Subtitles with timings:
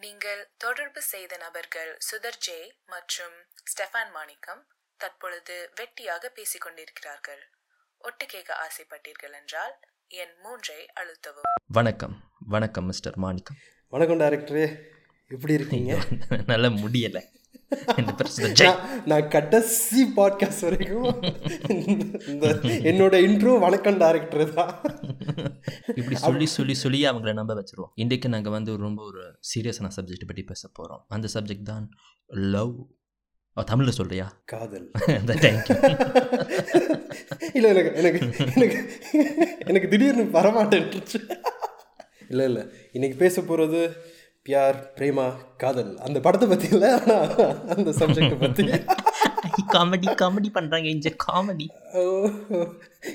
[0.00, 7.48] நீங்கள் தொடர்பு செய்த நபர்கள் சுதர் ஜே மற்றும் ஸ்டெஃபான் மாணிக்கம் தற்பொழுது வெட்டியாக பேசிக் கொண்டிருக்கிறார்கள்
[7.98, 11.62] ஒட்டு கேட்க ஆசைப்பட்டீர்கள் என்றால் என் மூன்றை அழுத்தவும்.
[11.66, 13.56] வணக்கம் வணக்கம் மிஸ்டர் மாணிக்கம்.
[13.88, 14.82] வணக்கம் டைரக்டரே.
[15.28, 15.98] எப்படி இருக்கீங்க?
[16.46, 17.22] நல்ல முடியலை.
[19.04, 21.22] நான் கடைசி பாட்காஸ்ட் வரைக்கும்
[22.26, 24.80] இந்த என்னோட இன்ட்ரோ வணக்கம் டைரக்டர் தான்.
[25.86, 27.90] இப்படி சொல்லி சொல்லி சொல்லி அவங்கள நம்ப வச்சிருவோம்.
[27.94, 31.90] இன்றைக்கு நாங்கள் வந்து ரொம்ப ஒரு சீரியஸான சப்ஜெக்ட் பற்றி பேச போகிறோம் அந்த சப்ஜெக்ட் தான்
[32.26, 32.86] லவ்
[33.66, 34.32] தமிழில் சொல்றியா?
[34.44, 34.90] காதல்.
[37.52, 39.00] இல்லை எனக்கு எனக்கு எனக்கு
[39.58, 41.30] எனக்கு திடீர்னு வரமாட்டேன்ருச்சு.
[42.28, 42.66] இல்லை இல்லை.
[42.92, 43.96] இன்னைக்கு பேச போகிறது
[44.48, 45.24] பியார் பிரேமா
[45.62, 45.90] காதல்.
[46.06, 47.32] அந்த படத்தை பற்றி இல்லை ஆனால்
[47.74, 48.64] அந்த சப்ஜெக்டை பற்றி
[49.74, 51.66] காமெடி காமெடி பண்ணுறாங்க இந்த காமெடி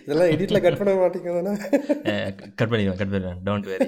[0.03, 1.53] இதெல்லாம் எடிட்டில் கட் பண்ண மாட்டீங்க தானே
[2.59, 3.39] கட் பண்ணிடுவேன் கட் பண்ணிடுவேன்.
[3.47, 3.87] டோன்ட் வெரி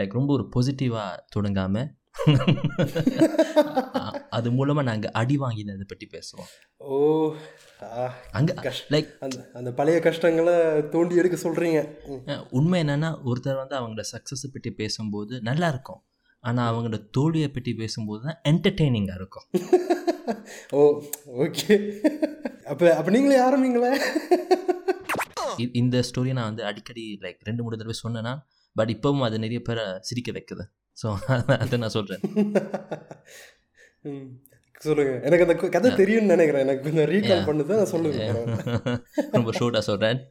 [0.00, 1.90] லைக் ரொம்ப ஒரு பாசிட்டிவாக தொடங்காமல்
[4.28, 6.46] அது மூலமாக நாங்கள் அடி வாங்கினதை பற்றி பேசுவோம்.
[6.88, 7.34] ஓ
[8.32, 8.52] அங்கே
[8.90, 14.72] லைக் அந்த பழைய கஷ்டங்களை தோண்டி எடுக்க சொல்கிறீங்க அஹ் உண்மை என்னன்னா ஒருத்தர் வந்து அவங்களோட சக்ஸஸை பற்றி
[14.72, 16.04] பேசும்போது நல்லா இருக்கும்.
[16.44, 19.44] ஆனால் அவங்களோட தோல்வியை பற்றி பேசும்போது தான் என்டர்டெய்னிங்காக இருக்கும்.
[20.70, 21.02] ஓ
[21.38, 22.00] ஓகே.
[22.64, 24.00] அப்போ அப்போ நீங்களே ஆரம்பிங்களே?
[25.72, 28.36] இந்த ஸ்டோரியை நான் வந்து அடிக்கடி லைக் ரெண்டு மூணு தடவை சொன்னேன்னா
[28.76, 30.81] பட் இப்போவும் அது நிறைய பேரை சிரிக்க வைக்குது.
[30.96, 31.16] ஸோ
[31.62, 32.20] அதை நான் சொல்கிறேன்
[34.82, 35.22] சொல்லுங்க.
[35.22, 36.62] எனக்கு அந்த கதை தெரியும்னு நினைக்கிறேன்.
[36.62, 38.26] எனக்கு கொஞ்சம் ரீகால் பண்ணுது நான் சொல்லுங்க.
[39.32, 40.28] ரொம்ப ஷோர்ட்டாக சொல்கிறேன்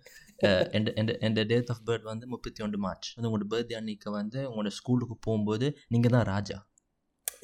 [1.21, 5.17] என் டேட் ஆஃப் பர்த் வந்து முப்பத்தி ஒன்று மார்ச் வந்து உங்களோட பர்த்டே அன்னைக்கு வந்து உங்களோட ஸ்கூலுக்கு
[5.19, 6.67] போகும்போது நீங்கள் தான் ராஜா.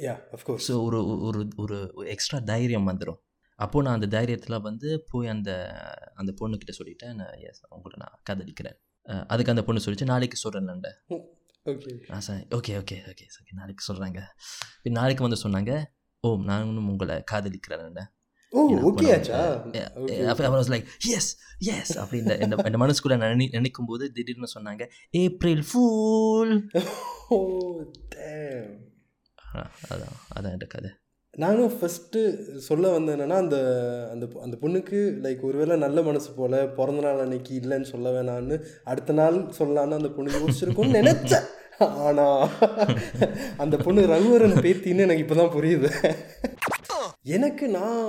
[0.01, 3.17] யா அஃப்கோர்ஸ் ஸோ ஒரு ஒரு ஒரு எக்ஸ்ட்ரா தைரியம் வந்துடும்
[3.59, 5.75] அப்போது நான் அந்த தைரியத்தில் வந்து போய் அந்த
[6.15, 7.13] அந்த பொண்ணுக்கிட்ட சொல்லிட்டேன்.
[7.13, 8.77] நான் எஸ் உங்களை நான் காதலிக்கிறேன்.
[9.05, 11.36] அஹ் அதுக்கு அந்த பொண்ணு சொல்லிச்சு நாளைக்கு சொல்கிறேன்
[11.67, 14.19] நான் ஓகே ஓகே ஓகே ஓகே நாளைக்கு சொல்கிறாங்க
[14.83, 15.83] நாளைக்கு வந்து சொன்னாங்க
[16.19, 18.05] ஓ நானும் உங்களை காதலிக்கிறேன்
[22.77, 26.67] மனசுக்குள்ள நான் நினை நினைக்கும் போது திடீர்னு சொன்னாங்க ஏப்ரல் ஃபூல்
[28.15, 28.77] damn.
[29.89, 30.89] அதான் அதான் என் கதை.
[31.31, 33.57] நானும் ஃபஸ்ட்டு சொல்ல வந்தேன் என்னன்னா அந்த
[34.11, 39.13] அந்த அந்த பொண்ணுக்கு லைக் ஒருவேளை நல்ல மனசு போல பிறந்த நாள் அன்னைக்கு இல்லைன்னு சொல்ல வேணான்னு அடுத்த
[39.13, 41.47] நாள் சொல்லலான்னு அந்த பொண்ணு யோசிச்சிருக்கும்னு நினச்சேன்.
[41.79, 42.43] ஆனால்
[43.63, 45.89] அந்த பொண்ணு ரகுவரன் பேத்தின்னு எனக்கு இப்போ தான் புரியுது.
[47.37, 47.99] எனக்கு நான்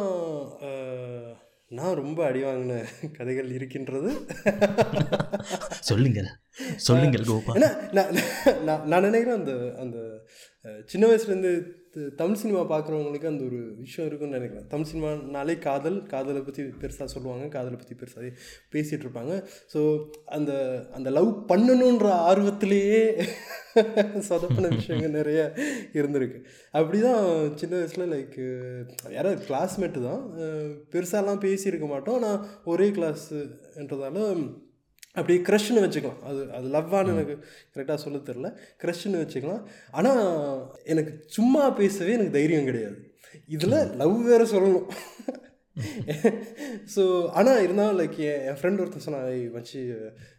[1.70, 2.74] நான் ரொம்ப அடி வாங்கின
[3.16, 4.10] கதைகள் இருக்கின்றது.
[5.88, 6.30] சொல்லுங்கள்
[6.86, 7.54] சொல்லுங்கள் கோபா.
[7.96, 8.14] நான்
[8.68, 9.98] நான் நான் நினைக்கிறேன் அந்த அந்த
[10.92, 11.52] சின்ன வயசுலேருந்து
[12.20, 14.66] தமிழ் சினிமா பார்க்குறவங்களுக்கு அந்த ஒரு விஷயம் இருக்குன்னு நினைக்கிறேன்.
[14.72, 18.30] தமிழ் சினிமானாலே காதல் காதலை பற்றி பெருசாக சொல்லுவாங்க காதலை பற்றி பெருசாக
[18.74, 19.34] பேசிகிட்டு இருப்பாங்க.
[19.72, 19.80] ஸோ
[20.36, 20.52] அந்த
[20.98, 23.02] அந்த லவ் பண்ணணுன்ற ஆர்வத்திலேயே
[24.28, 25.40] சொதப்பின விஷயங்கள் நிறைய
[25.98, 26.38] இருந்திருக்கு.
[26.78, 27.24] அப்படி தான்
[27.60, 28.38] சின்ன வயசில் லைக்
[29.16, 30.22] யாராவது கிளாஸ்மேட்டு தான்
[30.94, 32.18] பெருசாலாம் பேசியிருக்க மாட்டோம்.
[32.20, 32.40] ஆனால்
[32.72, 34.24] ஒரே கிளாஸுன்றதால
[35.18, 36.20] அப்படியே க்ரஷ்னு வச்சுக்கலாம்.
[36.22, 37.34] அது அது லவ்வான்னு எனக்கு
[37.74, 38.48] கரெக்டாக சொல்ல தெரில
[38.82, 39.62] க்ரஷ்னு வச்சுக்கலாம்.
[39.90, 40.22] ஆனால்
[40.84, 42.98] எனக்கு சும்மா பேசவே எனக்கு தைரியம் கிடையாது.
[43.48, 44.88] இதில் லவ் வேறு சொல்லணும்.
[46.94, 49.80] ஸோ ஆனால் இருந்தாலும் லைக் என் என் ஃப்ரெண்ட் ஒருத்தன் சொன்னான் "ஏய் வச்சு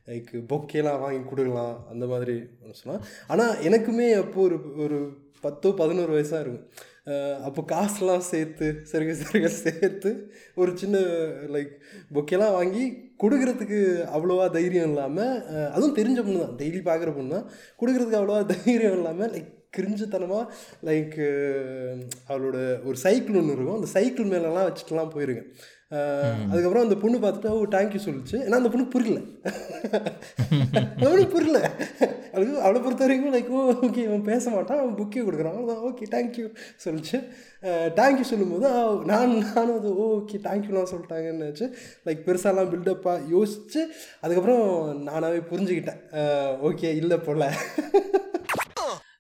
[0.10, 1.76] லைக் பொக்கேலாம் வாங்கி கொடுக்கலாம்.
[1.90, 3.04] அந்த மாதிரி ஒன்று சொன்னான்.
[3.28, 4.98] ஆனால் எனக்குமே அப்போ ஒரு ஒரு
[5.42, 6.66] பத்தோ பதினோரு வயசாக இருக்கும்.
[7.48, 10.10] அப்போ காசுலாம் சேர்த்து சருக சருக சேர்த்து
[10.56, 10.98] ஒரு சின்ன
[11.56, 11.74] லைக்
[12.14, 12.84] பொக்கெல்லாம் வாங்கி
[13.24, 13.80] கொடுக்கறதுக்கு
[14.16, 15.34] அவ்வளோவா தைரியம் இல்லாமல்
[15.72, 16.58] அதுவும் தெரிஞ்ச பொண்ணு தான்.
[16.58, 17.48] டெய்லி பார்க்குற பொண்ணு தான்.
[17.82, 20.46] கொடுக்கறதுக்கு அவ்வளோவா தைரியம் இல்லாமல் லைக் கிரிஞ்சுத்தனமாக
[20.84, 21.18] லைக்
[22.30, 23.80] அவளோட ஒரு சைக்கிள் ஒன்று இருக்கும்.
[23.80, 25.50] அந்த சைக்கிள் மேலெல்லாம் வச்சுட்டுலாம் போயிருக்கேன்
[25.92, 28.38] அஹ் அதுக்கப்புறம் அந்த பொண்ணு பார்த்துட்டு ஓ தேங்க்யூ சொல்லிச்சு.
[28.46, 29.20] ஏன்னா அந்த பொண்ணு புரியல.
[31.06, 31.60] அவனுக்கு புரியல.
[32.36, 36.08] அது அவளை பொறுத்த வரைக்கும் லைக் ஓ ஓகே அவன் பேச மாட்டான் அவன் புக்கே கொடுக்குறான் அவ்வளோதான் ஓகே
[36.16, 36.46] தேங்க்யூ
[36.86, 37.20] சொல்லிச்சு.
[38.00, 38.70] தேங்க்யூ சொல்லும்போது
[39.12, 41.68] நான் நானும் அது ஓகே தேங்க்யூலாம் சொல்லிட்டாங்கன்னு நினச்சி
[42.08, 43.84] லைக் பெருசாலாம் பில்டப்பாக யோசிச்சு
[44.24, 44.64] அதுக்கப்புறம்
[45.10, 46.02] நானாகவே புரிஞ்சுக்கிட்டேன்.
[46.70, 47.52] ஓகே இல்லை போல.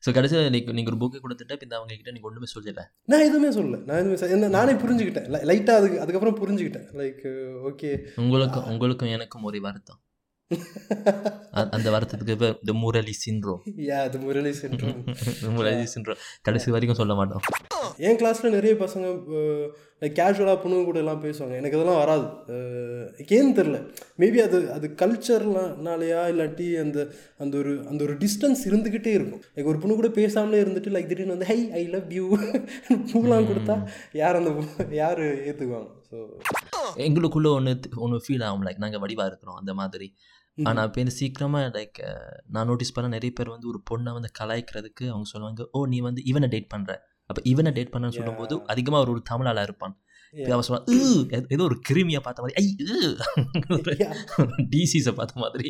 [0.06, 3.50] ஸோ கடைசியில் லைக் நீங்கள் ஒரு புக்கை கொடுத்துட்டு இப்போ அவங்க கிட்ட நீங்கள் ஒன்றுமே சொல்லல நான் எதுவுமே
[3.58, 3.80] சொல்லல.
[3.88, 5.28] நான் எதுவுமே என்ன நானே புரிஞ்சுக்கிட்டேன்.
[5.50, 6.88] லைட்டாக அதுக்கு அதுக்கப்புறம் புரிஞ்சுக்கிட்டேன்.
[7.02, 7.26] லைக்
[7.70, 7.90] ஓகே
[8.24, 10.00] உங்களுக்கும் உங்களுக்கும் எனக்கும் ஒரே வருத்தம்.
[11.74, 14.96] அந்த வருத்தத்துக்கு பேர் இந்த முரளி சின்ரோம் யா அது முரளி சென்றும்
[15.58, 17.44] முரளி சின்ரோம் கடைசி வரைக்கும் சொல்ல மாட்டோம்.
[18.08, 19.06] என் கிளாஸில் நிறைய பசங்க
[20.02, 21.56] லைக் கேஷுவலாக பொண்ணுங்க கூட எல்லாம் பேசுவாங்க.
[21.62, 22.26] எனக்கு அதெல்லாம் வராது.
[23.38, 23.78] ஏன்னு தெரில
[24.22, 27.00] மேபி அது அது கல்ச்சர்னாலையா இல்லாட்டி அந்த
[27.44, 29.44] அந்த ஒரு அந்த ஒரு டிஸ்டன்ஸ் இருந்துக்கிட்டே இருக்கும்.
[29.56, 32.26] லைக் ஒரு பொண்ணு கூட பேசாமலே இருந்துட்டு லைக் திடீர்னு வந்து ஹை ஐ லவ் யூ
[33.12, 33.78] பூலாம் கொடுத்தா
[34.24, 34.54] யார் அந்த
[35.04, 36.18] யார் ஏற்றுக்குவாங்க ஸோ
[37.06, 37.74] எங்களுக்குள்ள ஒன்று
[38.06, 38.66] ஒன்று ஃபீல் ஆகும்.
[38.68, 40.10] லைக் நாங்கள் வடிவாக இருக்கிறோம் அந்த மாதிரி.
[40.66, 42.00] ஆனால் இப்போ இந்த சீக்கிரமாக லைக்
[42.48, 46.24] நான் நோட்டீஸ் பண்ண நிறைய பேர் வந்து ஒரு பொண்ணை வந்து கலாய்க்கிறதுக்கு அவங்க சொல்லுவாங்க ஓ நீ வந்து
[46.26, 46.94] இவனை டேட் பண்ணுற
[47.30, 49.96] அப்போ இவனை டேட் பண்ணன்னு சொல்லும்போது அதிகமாக ஒரு ஒரு தமிழ் ஆளா இருப்பான்
[50.50, 50.88] அவன் சொல்லுவான்
[51.50, 52.66] ஏதோ- ஒரு கிருமியை பார்த்த மாதிரி ஐ
[54.74, 55.70] டிசிஸை பார்த்த மாதிரி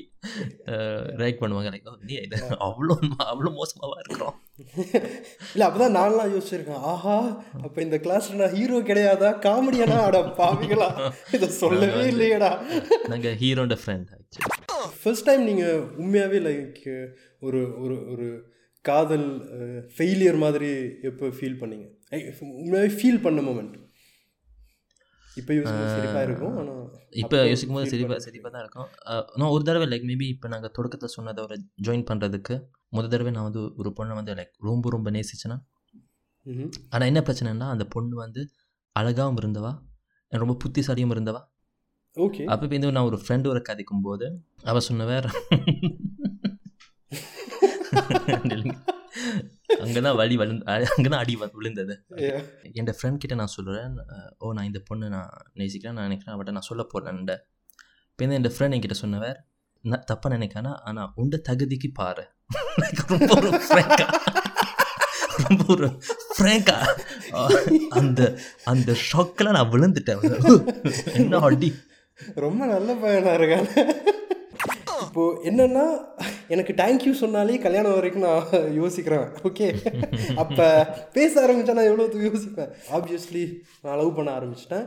[1.15, 2.15] ரைக் பண்ணுவாங்க லைக் நீ
[2.68, 2.95] அவ்வளோ
[3.27, 4.38] அவ்வளோ மோசமாவா இருக்கிறோம்
[5.53, 7.15] இல்லை அப்பதான் நான்லாம் யோசிச்சிருக்கேன் ஆஹா
[7.63, 9.30] அப்ப இந்த கிளாஸ்ல நான் ஹீரோ கிடையாதா?
[9.45, 10.89] காமெடியானா அட பாவிகளா.
[11.31, 12.51] இதை சொல்லவே இல்லையேடா.
[13.07, 14.09] நாங்கள் ஹீரோட ஃப்ரெண்ட்
[15.01, 16.79] ஃபர்ஸ்ட் டைம் நீங்கள் உண்மையாகவே லைக்
[17.39, 18.27] ஒரு ஒரு ஒரு
[18.85, 19.27] காதல்
[19.95, 20.69] ஃபெயிலியர் மாதிரி
[21.01, 21.85] எப்போ ஃபீல் பண்ணீங்க?
[22.61, 23.75] உண்மையாகவே ஃபீல் பண்ண மூமெண்ட்
[25.25, 25.51] இப்போ
[25.95, 26.85] சிரிப்பாக இருக்கும் ஆனால்
[27.21, 28.87] இப்போ யோசிக்கும் போது சிரிப்பா சிரிப்பாக தான் இருக்கும்.
[29.37, 31.55] நான் ஒரு தடவை லைக் மேபி இப்போ நாங்கள் தொடக்கத்தில் சொன்னதை ஒரு
[31.87, 32.55] ஜாயின் பண்ணுறதுக்கு
[32.89, 35.57] முத தடவை நான் வந்து ஒரு பொண்ணை வந்து லைக் ரொம்ப ரொம்ப நேசிச்சேன்னா
[36.89, 38.41] ஆனால் என்ன பிரச்சனைன்னா அந்த பொண்ணு வந்து
[38.95, 39.71] அழகாகவும் இருந்தவா
[40.31, 41.41] ரொம்ப புத்திசாலியும் இருந்தவா
[42.17, 44.25] ஓகே அப்போ இப்போ நான் ஒரு ஃப்ரெண்டோட கதைக்கும் போது
[44.63, 45.27] அவள் சொன்னவர்
[49.83, 50.53] அங்கே தான் வழி வலு
[50.95, 51.94] அங்கே தான் அடி விழுந்தது.
[52.73, 53.95] என் ஃப்ரெண்ட் கிட்ட நான் சொல்கிறேன்
[54.38, 57.21] ஓ நான் இந்த பொண்ணு நான் நேசிக்கிறேன் நான் நினைக்கிறேன் அவட்ட நான் சொல்ல போகிறேன்
[58.09, 59.38] இப்போ இந்த என் ஃப்ரெண்ட் என்கிட்ட சொன்னவர்
[59.83, 62.23] நான் தப்பாக நினைக்கானா ஆனால் உண்ட தகுதிக்கு பாரு.
[63.09, 63.50] ரொம்ப ஒரு
[65.39, 65.88] ரொம்ப ஒரு
[66.38, 66.77] ஃப்ரேங்கா
[67.89, 70.23] அந்த அந்த ஷாக்கில் நான் விழுந்துட்டேன்.
[71.13, 71.69] என்ன அடி?
[72.38, 73.71] ரொம்ப நல்ல பையனா இருக்காங்க
[75.19, 75.83] இப்போ என்னன்னா
[76.54, 78.45] எனக்கு தேங்க்யூ சொன்னாலே கல்யாணம் வரைக்கும் நான்
[78.77, 79.25] யோசிக்கிறேன்.
[79.48, 79.68] ஓகே
[80.42, 80.68] அப்போ
[81.18, 82.71] பேச ஆரம்பிச்சா நான் எவ்வளோ யோசிப்பேன்?
[82.98, 83.44] ஆப்வியஸ்லி
[83.86, 84.86] நான் லவ் பண்ண ஆரம்பிச்சிட்டேன்.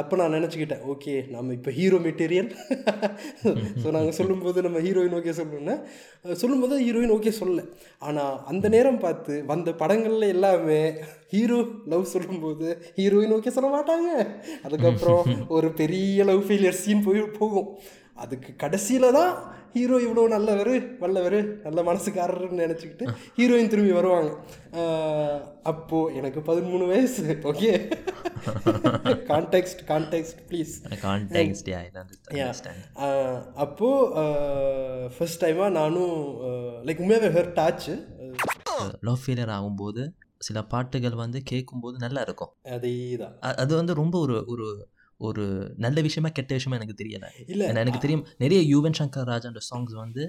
[0.00, 2.48] அப்போ நான் நினச்சிக்கிட்டேன் ஓகே நம்ம இப்போ ஹீரோ மெட்டீரியல்
[3.82, 5.76] ஸோ நாங்கள் சொல்லும்போது நம்ம ஹீரோயின் ஓகே சொல்லணும்னா.
[6.24, 7.64] அஹ் சொல்லும்போது ஹீரோயின் ஓகே சொல்லல.
[8.08, 10.80] ஆனால் அந்த நேரம் பார்த்து வந்த படங்கள்ல எல்லாமே
[11.34, 11.60] ஹீரோ
[11.92, 12.68] லவ் சொல்லும்போது
[13.00, 14.08] ஹீரோயின் ஓகே சொல்ல மாட்டாங்க.
[14.68, 15.22] அதுக்கப்புறம்
[15.58, 17.70] ஒரு பெரிய லவ் ஃபெயிலியர் சீன் போய் போகும்.
[18.16, 19.32] அதுக்கு கடைசியில் தான்
[19.72, 23.04] ஹீரோ இவ்வளோ நல்லவர் வல்லவர் நல்ல மனசுக்காரர்னு நினச்சிக்கிட்டு
[23.36, 24.30] ஹீரோயின் திரும்பி வருவாங்க.
[24.72, 27.70] ஆஹ் அப்போ எனக்கு பதிமூணு வயசு ஓகே
[29.28, 30.74] கான்டெக்ஸ்ட் கான்டெக்ஸ்ட் ப்ளீஸ்
[33.54, 34.24] அப்போது
[35.16, 36.14] ஃபர்ஸ்ட் டைமாக நானும்
[36.84, 37.94] லைக் உண்மையாகவே ஹெர்ட் ஆச்சு
[39.02, 40.04] லவ் ஃபெயிலியர் ஆகும்போது
[40.38, 42.50] சில பாட்டுகள் வந்து கேட்கும்போது நல்லா இருக்கும்.
[42.70, 44.66] அதே தான் அது வந்து ரொம்ப ஒரு ஒரு
[45.24, 45.44] ஒரு
[45.76, 47.28] நல்ல விஷயமா கெட்ட விஷயமா எனக்கு தெரியல.
[47.46, 50.24] இல்லை எனக்கு தெரியும் நிறைய யுவன் சங்கர் ராஜான்ற சாங்ஸ் வந்து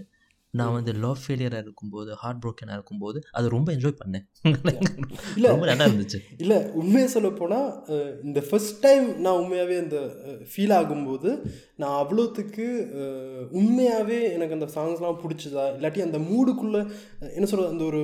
[0.53, 4.25] நான் வந்து லவ் ஃபெயிலியராக இருக்கும்போது ஹார்ட் ப்ரோக்கனாக இருக்கும்போது அதை ரொம்ப என்ஜாய் பண்ணேன்.
[5.35, 5.47] இல்ல.
[5.47, 6.19] ரொம்ப நல்லா இருந்துச்சு.
[6.37, 7.67] இல்லை உண்மையை சொல்ல போனால்
[8.23, 9.97] இந்த ஃபர்ஸ்ட் டைம் நான் உண்மையாகவே அந்த
[10.51, 11.31] ஃபீல் ஆகும்போது
[11.75, 12.67] நான் அவ்வளோத்துக்கு
[13.51, 15.65] உண்மையாகவே எனக்கு அந்த சாங்ஸ்லாம் பிடிச்சதா?
[15.77, 16.81] இல்லாட்டி அந்த மூடுக்குள்ளே
[17.33, 18.01] என்ன சொல்கிறது அந்த ஒரு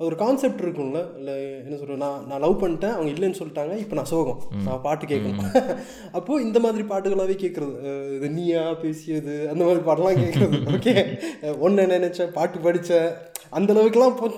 [0.00, 1.00] அது ஒரு கான்செப்ட் இருக்கும்ல.
[1.18, 4.40] இல்லை என்ன சொல்கிறது நான் நான் லவ் பண்ணிட்டேன் அவங்க இல்லைன்னு சொல்லிட்டாங்க இப்போ நான் சோகம்.
[4.64, 5.54] நான் பாட்டு கேட்கணும்.
[6.18, 7.76] அப்போது இந்த மாதிரி பாட்டுகளாகவே கேட்குறது.
[8.16, 10.58] இது நீயா பேசியது அந்த மாதிரி பாட்டெல்லாம் கேட்குறது.
[10.76, 10.94] ஓகே
[11.66, 13.08] ஒன்று நினைச்ச பாட்டு படித்தேன்
[13.50, 14.28] அந்த அளவுக்குலாம் போ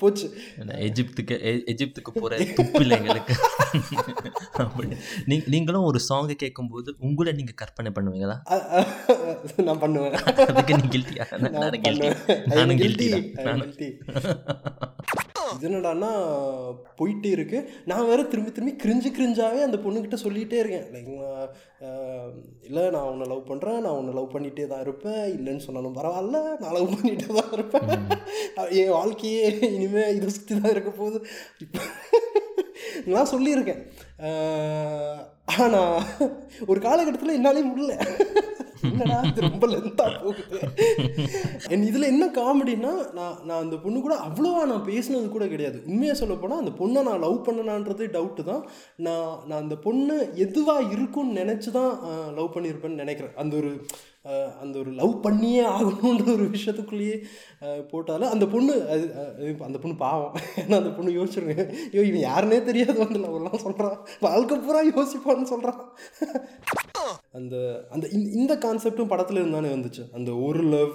[0.00, 0.26] போச்சு.
[0.86, 1.36] எஜிப்துக்கு
[1.72, 3.34] எஜிப்துக்கு போகிற துப்பில்லை எங்களுக்கு
[4.64, 4.88] அப்படி.
[5.54, 8.36] நீங்களும் ஒரு சாங்கை கேட்கும்போது உங்களை நீங்கள் கற்பனை பண்ணுவீங்களா?
[9.68, 10.16] நான் பண்ணுவேன்.
[10.48, 11.84] அதுக்கு நீ கில்ட்டியா நான் நானும்
[12.80, 13.08] கில்ட்டி
[13.46, 13.72] நானும்.
[13.72, 13.88] கில்ட்டி
[15.54, 16.10] இது என்னடான்னா
[17.00, 17.58] போயிட்டே இருக்கு.
[17.90, 20.86] நான் வேற திரும்பி திரும்பி கிரிஞ்சு கிரிஞ்சாவே அந்த பொண்ணுக்கிட்ட சொல்லிகிட்டே இருக்கேன்.
[20.94, 21.10] லைக்
[22.68, 25.22] இல்லை நான் உன்னை லவ் பண்ணுறேன் நான் உன்னை லவ் பண்ணிகிட்டே தான் இருப்பேன்.
[25.36, 26.40] இல்லைன்னு சொன்னாலும் பரவாயில்ல.
[26.62, 27.88] நான் லவ் பண்ணிகிட்டே தான் இருப்பேன்.
[28.80, 29.46] என் வாழ்க்கையே
[29.76, 31.20] இனிமேல் இதை சுற்றி தான் இருக்க போகுது.
[31.66, 31.82] இப்போ
[33.14, 33.82] நான் சொல்லியிருக்கேன்.
[35.64, 35.98] ஆனால்
[36.70, 37.94] ஒரு காலகட்டத்தில் என்னாலே முடியல.
[38.88, 40.58] என்னடா இது ரொம்ப லென்த்தாக போகுது.
[41.74, 45.78] என் இதில் என்ன காமெடின்னா நான் நான் அந்த பொண்ணு கூட அவ்வளோவா நான் பேசினது கூட கிடையாது.
[45.90, 48.62] உண்மையாக சொல்ல போனால் அந்த பொண்ணை நான் லவ் பண்ணனான்றது டவுட்டு தான்.
[49.06, 51.92] நான் நான் அந்த பொண்ணு எதுவாக இருக்கும்னு நினச்சி தான்
[52.38, 53.34] லவ் பண்ணியிருப்பேன்னு நினைக்கிறேன்.
[53.42, 53.72] அந்த ஒரு
[54.62, 57.22] அந்த ஒரு லவ் பண்ணியே ஆகணுன்ற ஒரு விஷயத்துக்குள்ளேயே
[57.90, 59.06] போட்டாலும் அந்த பொண்ணு அது
[59.60, 60.32] அந்த பொண்ணு பாவம்.
[60.62, 65.80] ஏன்னா அந்த பொண்ணு யோசிச்சிருங்க ஐயோ இவன் யாருனே தெரியாது வந்து லவ்லாம் சொல்கிறான் வாழ்க்கை பூரா யோசிப்பான்னு சொல்கிறான்
[67.32, 70.12] அந்த அந்த இந்த- இந்த கான்செப்டும் படத்துல இருந்தானே வந்துச்சு.
[70.12, 70.92] அந்த ஒரு லவ்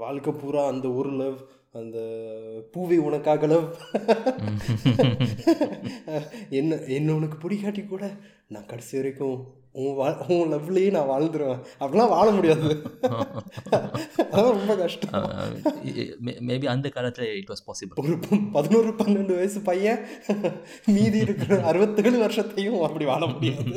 [0.00, 1.38] வாழ்க்கை பூரா அந்த ஒரு லவ்
[1.80, 1.98] அந்த
[2.72, 3.80] பூவை உனக்காக லவ்
[6.58, 11.60] என்ன என்ன உனக்கு பிடிக்காட்டி கூட நான் கடைசி வரைக்கும் உன் வா உன் லவ்லேயே நான் வாழ்ந்துருவேன்.
[11.82, 12.70] அப்படிலாம் வாழ முடியாது.
[14.32, 15.14] அதான் ரொம்ப கஷ்டம்.
[16.48, 18.16] மேபி அந்த காலத்தில் இட் வாஸ் பாசிபிள் ஒரு
[18.56, 20.02] பதினோரு பன்னெண்டு வயசு பையன்
[20.96, 23.74] மீதி இருக்கிற அறுபத்தேழு வருஷத்தையும் அப்படி வாழ முடியாது.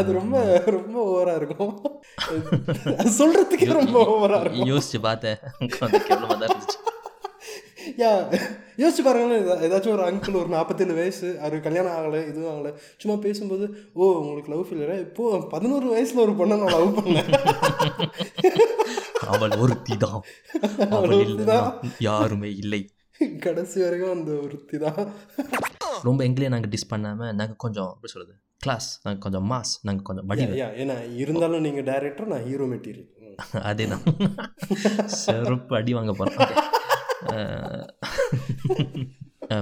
[0.00, 0.44] அது ரொம்ப
[0.76, 1.74] ரொம்ப ஓவரா இருக்கும்.
[3.00, 4.70] அது சொல்றதுக்கே ரொம்ப ஓவரா இருக்கும்.
[4.72, 6.80] யோசிச்சு பார்த்தேன் உட்காந்து கேவலமாக தான் இருந்துச்சு
[7.98, 8.10] யா
[8.78, 12.70] யோசிச்சு பாருங்களேன் ஏதா- ஏதாச்சும் ஒரு அங்கிள் ஒரு நாற்பத்தேழு வயசு அவர் கல்யாணம் ஆகலை இதுவும் ஆகலை
[13.00, 17.30] சும்மா பேசும்போது ஓ உங்களுக்கு லவ் ஃபீலரா இப்போ பதினோரு வயசுல ஒரு பொண்ணை நான் லவ் பண்ணேன்
[19.28, 20.18] அவள் ஒருத்தி தான்
[20.92, 21.22] அவள்
[22.06, 22.82] யாருமே இல்லை
[23.42, 25.00] கடைசி வரைக்கும் அந்த ஒருத்தி தான்
[26.04, 30.26] ரொம்ப எங்களையே நாங்கள் டிஸ் பண்ணாமல் நாங்கள் கொஞ்சம் எப்படி சொல்கிறது கிளாஸ் நாங்கள் கொஞ்சம் மாஸ் நாங்கள் கொஞ்சம்
[30.30, 33.10] வடிவம் யா ஏன்னா இருந்தாலும் நீங்கள் டைரக்டர் நான் ஹீரோ மெட்டீரியல்
[33.68, 34.02] அதே தான்
[35.18, 36.58] செருப்பு அடி வாங்க போகிறோம்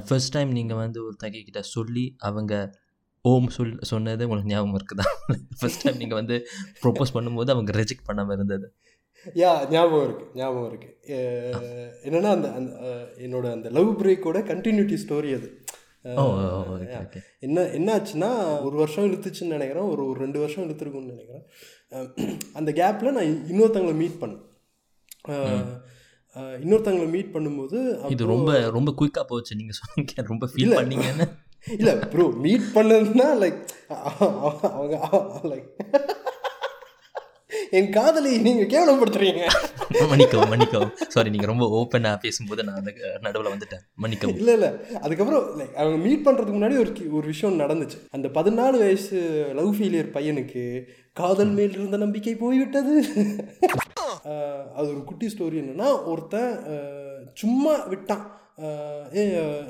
[0.06, 2.78] ஃபர்ஸ்ட் டைம் நீங்கள் வந்து ஒரு தகை கிட்ட சொல்லி அவங்க
[3.22, 5.34] ஓம் சொல் சொன்னது உங்களுக்கு ஞாபகம் இருக்குதா?
[5.58, 6.46] ஃபர்ஸ்ட் டைம் நீங்கள் வந்து
[6.82, 8.74] ப்ரொப்போஸ் பண்ணும்போது அவங்க ரெஜெக்ட் பண்ணாமல் இருந்தது.
[9.34, 10.98] யா ஞாபகம் இருக்கு ஞாபகம் இருக்கு.
[11.02, 12.70] அஹ் என்னன்னா அந்த அந்த
[13.16, 15.64] என்னோட அந்த லவ் பிரேக்கோட கண்டினியூட்டி ஸ்டோரி அது.
[17.40, 21.46] என்ன என்ன ஆச்சுன்னா ஒரு வருஷம் இழுத்துச்சுன்னு நினைக்கிறேன் ஒரு ஒரு ரெண்டு வருஷம் இழுத்துருக்கும்னு நினைக்கிறேன்.
[22.52, 24.42] அந்த கேப்பில் நான் இன்னொருத்தவங்களை மீட் பண்ணேன்.
[26.36, 30.22] இன்னொருத்தவங்களை மீட் பண்ணும்போது இது ரொம்ப ரொம்ப குயிக்காக போச்சு நீங்கள் சொன்னீங்க.
[30.22, 31.26] ரொம்ப ஃபீல் பண்ணீங்கன்னு.
[31.78, 33.58] இல்லை ப்ரோ மீட் பண்ணதுன்னா லைக்
[33.88, 35.00] அவங்க
[35.42, 35.68] லைக்
[37.70, 39.46] என் காதலை நீங்கள் கேவலப்படுத்துறீங்க.
[40.08, 40.90] மன்னிக்கவும் மன்னிக்கவும்.
[41.08, 43.82] சாரி நீங்கள் ரொம்ப ஓப்பனாக பேசும்போது நான் அந்த நடுவில் வந்துட்டேன்.
[43.94, 44.36] மன்னிக்கவும்.
[44.36, 44.70] இல்லை இல்லை.
[45.00, 47.98] அதுக்கப்புறம் லைக் அவங்க மீட் பண்ணுறதுக்கு முன்னாடி ஒரு ஒரு விஷயம் நடந்துச்சு.
[48.10, 49.18] அந்த பதினாலு வயசு
[49.54, 50.82] லவ் ஃபெயிலியர் பையனுக்கு
[51.12, 52.94] காதல் மேல் இருந்த நம்பிக்கை போய்விட்டது.
[54.76, 56.52] அது ஒரு குட்டி ஸ்டோரி என்னன்னா ஒருத்தன்
[57.42, 58.26] சும்மா விட்டான்.
[59.18, 59.22] ஏ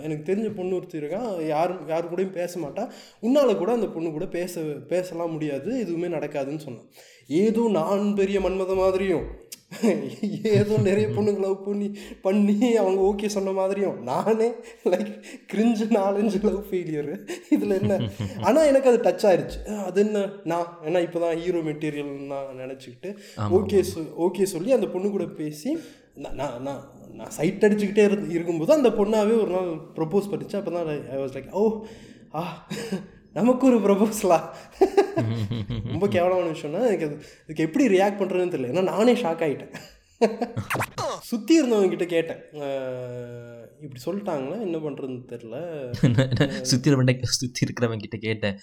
[0.04, 2.88] எனக்கு தெரிஞ்ச பொண்ணு ஒருத்தர் இருக்கான் யாரும் யாரு கூடயும் பேச மாட்டான்
[3.20, 6.88] உன்னால் கூட அந்த பொண்ணு கூட பேச பேசலாம் முடியாது எதுவுமே நடக்காதுன்னு சொன்னான்.
[7.42, 9.26] ஏதோ நான் பெரிய மன்மத மாதிரியும்
[10.52, 11.88] ஏதோ நிறைய பொண்ணுங்க லவ் பண்ணி
[12.22, 13.98] பண்ணி அவங்க ஓகே சொன்ன மாதிரியும்.
[14.04, 14.48] நானே
[14.86, 15.10] லைக்
[15.50, 17.10] கிரிஞ்சு நாலஞ்சு லவ் ஃபெயிலியர்
[17.50, 17.92] இதில் என்ன?
[18.42, 19.58] ஆனால் எனக்கு அது டச் ஆயிருச்சு.
[19.70, 20.22] அஹ் அது என்ன?
[20.44, 23.12] நான் ஏன்னா இப்போ தான் ஹீரோ மெட்டீரியல் நான் நினச்சிக்கிட்டு
[23.58, 23.80] ஓகே
[24.26, 25.72] ஓகே சொல்லி அந்த பொண்ணு கூட பேசி
[26.16, 26.82] நான் நான் நான்
[27.18, 30.58] நான் சைட் அடிச்சுக்கிட்டே இருந்து இருக்கும்போது அந்த பொண்ணாவே ஒரு நாள் ப்ரொப்போஸ் பண்ணிச்சு.
[30.60, 31.64] அப்போ தான் ஐ வாஸ் லைக் ஓ
[32.34, 32.44] ஆ
[33.38, 34.38] நமக்கு ஒரு ப்ரொபோசலா
[35.92, 38.70] ரொம்ப கேவலமான விஷயம்னா எனக்கு அது இதுக்கு எப்படி ரியாக்ட் பண்ணுறதுன்னு தெரியல.
[38.72, 39.74] ஏன்னா நானே ஷாக் ஆகிட்டேன்
[41.28, 42.40] சுற்றி இருந்தவங்க கிட்ட கேட்டேன்.
[43.84, 44.56] இப்படி சொல்லிட்டாங்களே?
[44.66, 45.54] என்ன பண்ணுறதுன்னு தெரில
[46.70, 46.88] சுற்றி
[47.38, 48.56] சுற்றி இருக்கிறவங்க கிட்ட கேட்டேன்.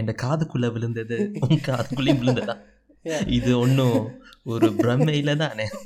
[0.00, 1.18] என் காதுக்குள்ளே விழுந்தது.
[1.40, 2.56] உன் காதுக்குள்ளேயும் விழுந்ததா?
[3.38, 3.98] இது ஒன்றும்
[4.54, 5.66] ஒரு பிரம்மையில தானே?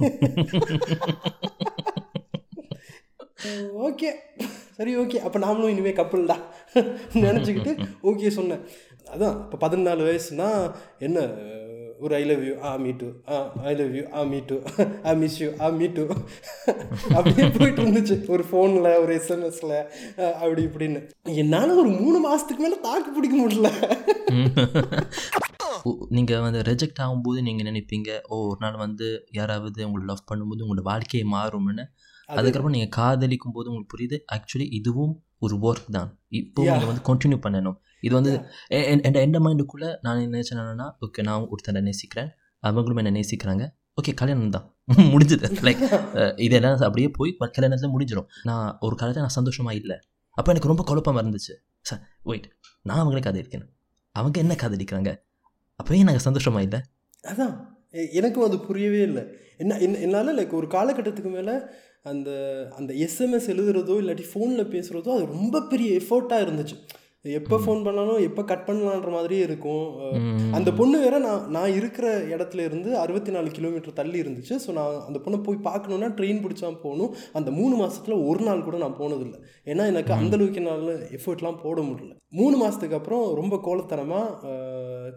[3.88, 4.10] ஓகே
[4.78, 6.42] சரி ஓகே அப்போ நாமளும் இனிமேல் கப்பல் தான்.
[7.24, 8.62] நினச்சிக்கிட்டு ஓகே சொன்னேன்.
[9.14, 10.48] அதான் இப்போ பதினாலு வயசுனா
[10.98, 11.18] என்ன?
[12.04, 13.36] ஒரு I love you ah me too ah
[13.70, 14.56] I love you ah me too
[15.08, 16.02] ah miss you ah me too
[17.16, 18.16] அப்படியே போயிட்டு இருந்துச்சு.
[18.26, 19.74] ஒரு ஃபோனில் ஒரு எஸ்எம்எஸில்
[20.42, 21.00] அப்படி இப்படின்னு.
[21.42, 23.70] என்னால் ஒரு மூணு மாதத்துக்கு மேலே தாக்கு பிடிக்க முடியல.
[26.16, 29.06] நீங்கள் வந்து ரெஜெக்ட் ஆகும்போது நீங்கள் நினைப்பீங்க ஓ ஒரு நாள் வந்து
[29.38, 31.84] யாராவது உங்களை லவ் பண்ணும்போது உங்களோட வாழ்க்கையை மாறும்னு.
[32.28, 36.18] அதுக்கப்புறம் நீங்கள் காதலிக்கும் போது உங்களுக்கு புரியுது ஆக்சுவலி இதுவும் ஒரு ஒர்க் தான்.
[36.28, 37.76] இப்போ நீங்கள் வந்து கண்டினியூ பண்ணணும்.
[38.00, 38.32] இது வந்து
[38.68, 42.30] என் எந்த மைண்டுக்குள்ளே நான் என்ன நினச்சேன்னா ஓகே நான் ஒருத்தரை நேசிக்கிறேன்.
[42.58, 43.66] அவங்களும் என்ன நேசிக்கிறாங்க.
[44.02, 44.74] ஓகே கல்யாணம் தான்.
[45.12, 45.46] முடிஞ்சது.
[45.66, 45.82] லைக்
[46.36, 49.96] இதெல்லாம் அப்படியே போய் கல்யாணத்தில் முடிஞ்சிடும் நான் ஒரு காலத்தில் நான் சந்தோஷமாக இல்லை.
[50.30, 51.54] அப்போ எனக்கு ரொம்ப குழப்பமாக இருந்துச்சு.
[51.80, 53.68] சார் வெயிட் நான் அவங்களே காதலிக்கிறேன்
[54.12, 55.10] அவங்க என்ன காதலிக்கிறாங்க?
[55.82, 56.80] அப்போயே எனக்கு சந்தோஷமாக இல்லை.
[57.24, 57.76] அதான்.
[57.90, 59.22] எனக்கும் அது புரியவே இல்லை.
[59.58, 61.52] என்ன என்ன என்னால் லைக் ஒரு காலகட்டத்துக்கு மேலே
[62.02, 62.30] அந்த
[62.76, 66.76] அந்த எஸ்எம்எஸ் எழுதுறதோ இல்லாட்டி ஃபோனில் பேசுகிறதோ அது ரொம்ப பெரிய எஃபோர்ட்டாக இருந்துச்சு.
[67.36, 69.86] எப்போ ஃபோன் பண்ணாலும் எப்போ கட் பண்ணலான்ற மாதிரியே இருக்கும்.
[70.56, 74.54] அந்த பொண்ணு வேற நான் நான் இருக்கிற இடத்துல இருந்து அறுபத்தி நாலு கிலோமீட்டர் தள்ளி இருந்துச்சு.
[74.64, 77.12] ஸோ நான் அந்த பொண்ணை போய் பார்க்கணுன்னா ட்ரெயின் பிடிச்சா போகணும்.
[77.40, 79.40] அந்த மூணு மாசத்துல ஒரு நாள் கூட நான் போனதில்லை.
[79.72, 82.14] ஏன்னா எனக்கு அந்த அளவுக்கு என்னால் எஃபர்ட்லாம் போட முடியல.
[82.38, 84.56] மூணு மாதத்துக்கு அப்புறம் ரொம்ப கோலத்தனமாக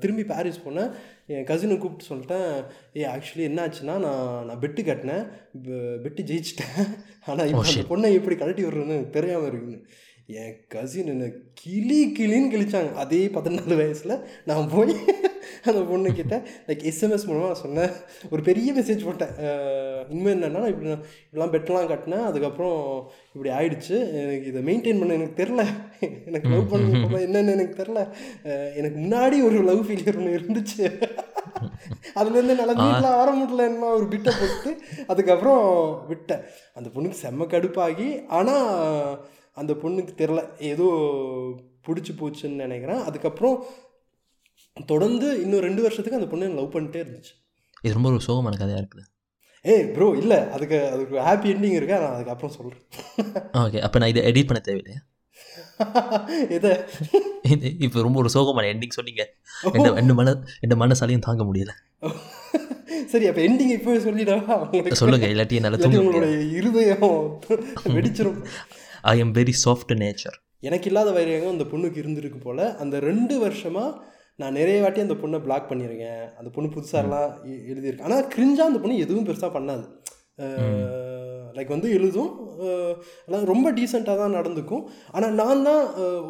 [0.03, 0.91] திரும்பி பாரிஸ் போனேன்.
[1.34, 2.48] என் கசினை கூப்பிட்டு சொல்லிட்டேன்
[3.00, 5.25] ஏ ஆக்சுவலி என்ன ஆச்சுன்னா நான் நான் பெட்டு கட்டினேன்.
[6.03, 6.80] பெட்டு ஜெயிச்சிட்டேன்.
[7.30, 9.82] ஆனால் இப்போ அந்த பொண்ணை எப்படி கழட்டி விடுறேன்னு எனக்கு தெரியாமல் இருக்குன்னு.
[10.25, 11.25] என் கசின் என்ன
[11.62, 12.92] கிளி கிளின்னு கிழிச்சாங்க.
[12.94, 14.13] அதே பதினாலு வயசில்
[14.46, 14.94] நான் போய்
[15.70, 16.36] அந்த பொண்ணுக்கிட்ட
[16.68, 17.94] லைக் எஸ்எம்எஸ் மூலமாக நான் சொன்னேன்
[18.30, 19.34] ஒரு பெரிய மெசேஜ் போட்டேன்.
[20.10, 22.28] உண்மை என்னன்னா இப்படி நான் இப்படிலாம் பெட்டெலாம் கட்டினேன்.
[22.30, 22.80] அதுக்கப்புறம்
[23.34, 23.98] இப்படி ஆயிடுச்சு.
[24.22, 25.66] எனக்கு இதை மெயின்டைன் பண்ண எனக்கு தெரில
[26.30, 28.00] எனக்கு லவ் பண்ண என்னன்னு எனக்கு தெரில
[28.75, 30.88] எனக்கு முன்னாடி ஒரு லவ் ஃபெயிலியர் ஒன்று இருந்துச்சு.
[32.20, 34.72] அதுலேருந்து என்னால் வீட்டில் வர முடியல என்ன ஒரு பிட்டை போட்டு
[35.08, 35.62] அதுக்கப்புறம்
[36.08, 36.44] விட்டேன்.
[36.74, 39.25] அந்த பொண்ணுக்கு செம்ம கடுப்பாகி ஆனால்
[39.58, 40.41] அந்த பொண்ணுக்கு தெரில
[40.72, 40.88] ஏதோ
[41.88, 43.01] பிடிச்சி போச்சுன்னு நினைக்கிறேன்.
[43.10, 43.58] அதுக்கப்புறம்
[44.91, 47.34] தொடர்ந்து இன்னும் ரெண்டு வருஷத்துக்கு அந்த பொண்ணு லவ் பண்ணிட்டே இருந்துச்சு.
[47.86, 49.05] இது ரொம்ப ஒரு சோகமான கதையாக இருக்குது.
[49.72, 50.38] ஏய் ப்ரோ இல்லை.
[50.55, 51.98] அதுக்கு அதுக்கு ஹாப்பி எண்டிங் இருக்கா?
[52.03, 52.84] நான் அதுக்கப்புறம் சொல்கிறேன்
[53.63, 55.01] ஓகே அப்போ நான் இதை எடிட் பண்ண தேவையில்லையா?
[56.58, 56.72] இது.
[57.86, 59.24] இப்போ ரொம்ப ஒரு சோகமான எண்டிங் சொன்னீங்க.
[60.01, 61.74] என் மன என் மனசாலையும் தாங்க முடியல.
[63.12, 67.12] சரி அப்போ எண்டிங் இப்போ உங்களுக்கு சொல்லுங்க இல்லாட்டி என்னால் உங்களுடைய இருதயம்
[67.98, 68.39] வெடிச்சிரும்.
[69.01, 72.75] I am very soft nature எனக்கு இல்லாத வைரியங்க அந்த பொண்ணுக்கு இருந்திருக்கு போல்.
[72.75, 78.01] அந்த ரெண்டு வருஷமாக நான் நிறைய வாட்டி அந்த பொண்ணை பிளாக் பண்ணியிருக்கேன் அந்த பொண்ணு புதுசாலாம் எ- எழுதியிருக்கேன்
[78.01, 79.86] ஆனால் கிரிஞ்சா அந்த பொண்ணு எதுவும் பெருசாக பண்ணாது.
[81.53, 82.29] லைக் வந்து எழுதும்.
[83.25, 84.84] எல்லாம் ரொம்ப டீசெண்டாக தான் நடந்துக்கும்.
[85.12, 85.84] ஆனால் நான் தான்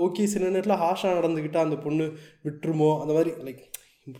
[0.05, 2.05] ஓகே சில நேரத்தில் ஹாஷாக நடந்துக்கிட்டா அந்த பொண்ணு
[2.43, 2.99] விட்டுருமோ?
[3.01, 3.61] அந்த மாதிரி லைக்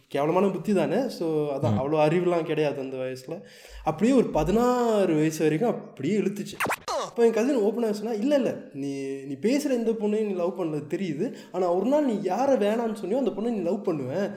[0.07, 0.95] கேவலமான புத்தி தானே?
[0.95, 3.37] ஸோ அதான் அவ்வளோ அறிவுலாம் கிடையாது அந்த வயசில்.
[3.83, 6.57] அப்படியே ஒரு பதினாறு வயசு வரைக்கும் அப்படியே இழுத்துச்சு.
[7.05, 8.91] அப்போ என் கசின் ஓப்பனாக சொன்னா இல்லை இல்லை நீ
[9.29, 11.25] நீ பேசுகிற இந்த பொண்ணையும் நீ லவ் பண்ணது தெரியுது.
[11.53, 14.27] ஆனால் ஒரு நாள் நீ யாரை வேணான்னு சொன்னியோ அந்த பொண்ணை நீ லவ் பண்ணுவேன்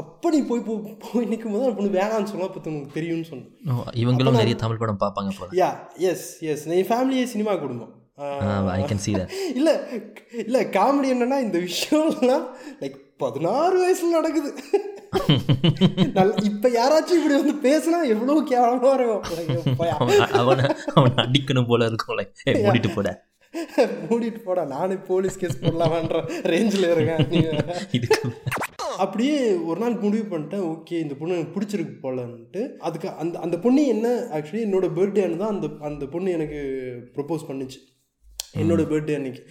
[0.00, 0.66] அப்போ நீ போய்
[1.06, 3.50] போய் நிற்கும் போது அந்த பொண்ணு வேணான்னு சொன்னா அப்போ உனக்கு தெரியும்னு சொன்னேன்.
[4.02, 5.50] இவங்களும் நிறைய தமிழ் படம் பார்ப்பாங்க போல.
[5.62, 5.72] யா
[6.10, 7.92] எஸ் எஸ் என் ஃபேமிலியே சினிமா குடும்பம்
[8.76, 9.30] ஐ கேன் see that.
[9.58, 9.74] இல்லை
[10.46, 12.46] இல்லை காமெடி என்னன்னா இந்த விஷயம்லாம்
[12.82, 14.50] லைக் பதினாறு வயசுல நடக்குது.
[16.48, 19.80] இப்போ யாராச்சும் இப்படி வந்து பேசினா எவ்வளோ கேவலமாக இருக்கும்.
[20.38, 20.62] அவன்
[20.94, 23.10] அவனை அடிக்கணும் போல இருக்கும் லைக் மூடிட்டு போட.
[24.10, 24.62] மூடிட்டு போடா.
[24.64, 26.20] நானே போலீஸ் கேஸ் போடலாமான்ற
[26.52, 27.20] ரேஞ்சில் இருக்கேன்.
[29.04, 29.36] அப்படியே
[29.70, 30.64] ஒரு நாள் முடிவு பண்ணிட்டேன்.
[30.72, 32.62] ஓகே இந்த பொண்ணு எனக்கு பிடிச்சிருக்கு போலன்ட்டு.
[32.88, 36.60] அதுக்கு அந்த அந்த பொண்ணு என்ன ஆக்சுவலி என்னோட பர்த்டே தான் அந்த அந்த பொண்ணு எனக்கு
[37.16, 37.80] ப்ரப்போஸ் பண்ணுச்சு.
[38.62, 39.42] என்னோட பர்த்டே அன்னைக்கு.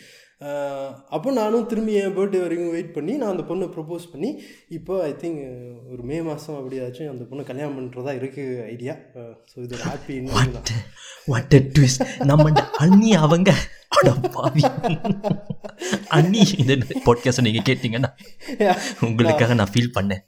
[1.10, 4.30] அப்போ நானும் திரும்பி என் பர்த்டே வரைக்கும் வெயிட் பண்ணி நான் அந்த பொண்ணை ப்ரப்போஸ் பண்ணி
[4.70, 5.42] இப்போ ஐ திங்க்
[5.92, 8.96] ஒரு மே மாதம் அப்படியாச்சும் அந்த பொண்ணை கல்யாணம் பண்ணுறதா இருக்குது ஐடியா
[9.52, 10.16] ஸோ இது ஒரு ஹாப்பி
[11.26, 13.52] வாட் ட்விஸ்ட் நம்ம அண்ணி அவங்க
[16.10, 16.74] அண்ணி இந்த
[17.06, 18.12] பாட்காஸ்ட் நீங்க கேட்டீங்கன்னா
[19.02, 20.24] உங்களுக்காக நான் ஃபீல் பண்ணேன்.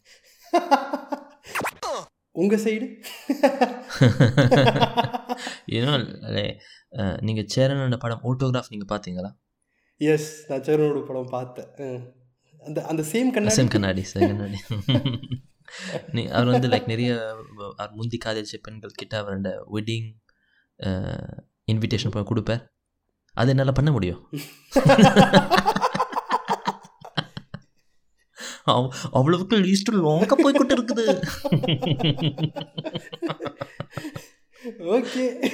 [2.31, 2.85] உங்கள் சைடு
[5.71, 5.93] ஏன்னா
[7.21, 9.31] நீங்கள் சேரனோட படம் ஓட்டோகிராஃப் நீங்கள் பார்த்தீங்களா?
[9.97, 12.13] எஸ் நான் சரணோட படம் பார்த்தேன்.
[12.65, 14.03] அந்த அந்த சேம் கண்ணாடி சேம் கண்ணாடி.
[14.13, 14.57] சேம் கண்ணாடி.
[16.11, 17.35] நீ அவர் வந்து லைக் நிறைய
[17.77, 20.11] அவர் முந்தி காதலிச்ச பெண்கள் கிட்ட அவரோட வெட்டிங்
[21.71, 22.75] இன்விடேஷன் கொடுப்பார்.
[23.33, 24.29] அது என்னால் பண்ண முடியும்.
[28.65, 31.21] அவ்- அவ்வளவுக்கு லீஸ்ட் லோங்க போய்கிட்டு இருக்குது.
[34.79, 35.47] ஓகே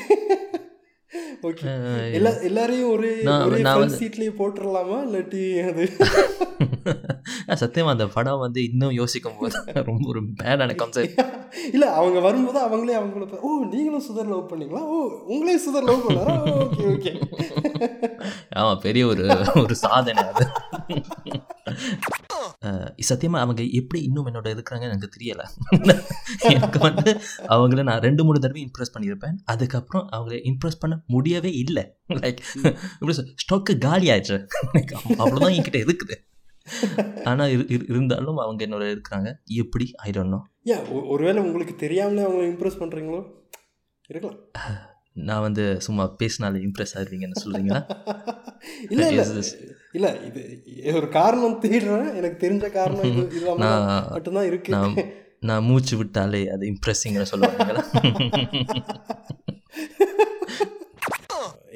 [1.44, 1.66] ஓகே
[2.14, 5.84] எல்லா எல்லாரையும் ஒரே நான்- சீட்லயே போட்டுடலாமா இல்லாட்டி அது
[7.62, 9.58] சத்தியமா அந்த படம் வந்து இன்னும் யோசிக்கும் போது
[9.90, 11.20] ரொம்ப ஒரு பேடான கான்செப்ட்
[11.74, 14.82] இல்ல அவங்க வரும்போது அவங்களே அவங்கள ஓ நீங்களும் சுதர் லவ் பண்ணீங்களா?
[14.88, 16.36] ஓ உங்களே சுதர் லவ் பண்ணாரா?
[16.58, 17.12] ஓகே ஓகே
[18.50, 20.48] ஆமாம் பெரிய ஒரு ஒரு சாதனை அது.
[23.10, 25.48] சத்தியமா அவங்க எப்படி இன்னும் என்னோட இருக்கிறாங்கன்னு எனக்கு தெரியல.
[26.40, 29.34] எனக்கு வந்து அவங்கள நான் ரெண்டு மூணு தடவை இம்ப்ரெஸ் பண்ணியிருப்பேன்.
[29.46, 31.96] அதுக்கப்புறம் அவங்கள இம்ப்ரெஸ் பண்ண முடியவே இல்லை.
[32.14, 32.38] லைக்
[33.00, 34.48] இப்படி ஸ்டாக்கு காலி ஆயிடுச்சு.
[35.08, 36.28] அவ்வளோதான் என்கிட்ட இருக்குது.
[37.24, 39.92] ஆனால் இரு இரு- இருந்தாலும் அவங்க என்னோட இருக்கிறாங்க எப்படி?
[39.96, 40.46] ஐ டோன்ட் நோ
[40.92, 43.26] ஒருவேளை உங்களுக்கு தெரியாமலே அவங்கள இம்ப்ரெஸ் பண்றீங்களோ?
[44.08, 44.38] இருக்கலாம்.
[45.28, 47.82] நான் வந்து சும்மா பேசினாலே இம்ப்ரெஸ் ஆயிருவீங்கன்னு சொல்கிறீங்களா
[48.94, 49.24] இல்ல இல்ல.
[49.98, 50.42] இல்ல இது
[51.00, 52.10] ஒரு காரணம் தேடுறேன்.
[52.20, 53.16] எனக்கு தெரிஞ்ச காரணம்
[53.64, 54.72] நான் மட்டும்தான் இருக்கு.
[54.78, 54.96] நான்
[55.50, 57.84] நான் மூச்சு விட்டாலே அது இம்ப்ரெஸிங்னு சொல்லுவாங்களா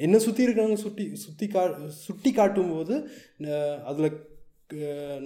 [0.04, 1.62] என்ன சுற்றி இருக்கிறவங்க சுட்டி சுற்றி கா
[2.06, 2.94] சுட்டி காட்டும்போது
[3.90, 4.06] அதுல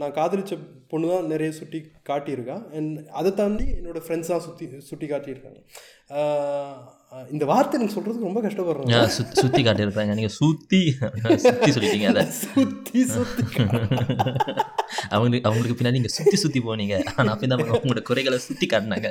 [0.01, 0.55] நான் காதலிச்ச
[0.91, 1.79] பொண்ணு தான் நிறைய சுட்டி
[2.09, 2.57] காட்டியிருக்கா.
[2.77, 5.61] அண்ட் அதை தாண்டி என்னோட ஃப்ரெண்ட்ஸ் தான் சுற்றி சுட்டி காட்டியிருக்காங்க.
[7.35, 8.41] இந்த வார்த்தை எனக்கு சொல்கிறதுக்கு ரொம்ப
[9.17, 10.13] சுத்தி சுற்றி காட்டியிருப்பாங்க.
[10.19, 10.81] நீங்கள் சுற்றி
[11.45, 12.23] சுற்றி சொல்லிட்டீங்க அதை.
[12.43, 13.45] சுற்றி சுற்றி
[15.15, 16.97] அவங்களுக்கு அவங்களுக்கு பின்னாடி நீங்கள் சுற்றி சுற்றி போனீங்க.
[17.17, 19.11] ஆனால் அப்போ தான் உங்களோட குறைகளை சுற்றி காட்டினாங்க.